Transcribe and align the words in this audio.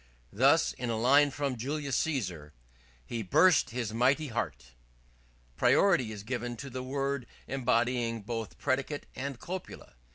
Thus, 0.33 0.73
in 0.73 0.89
the 0.89 0.97
line 0.97 1.29
from 1.29 1.55
'Julius 1.57 1.95
Caesar' 1.97 2.53
"Then 3.07 3.21
burst 3.25 3.69
his 3.69 3.93
mighty 3.93 4.29
heart," 4.29 4.71
priority 5.57 6.11
is 6.11 6.23
given 6.23 6.57
to 6.57 6.75
a 6.75 6.81
word 6.81 7.27
embodying 7.47 8.23
both 8.23 8.57
predicate 8.57 9.05
and 9.15 9.37
copula. 9.39 9.93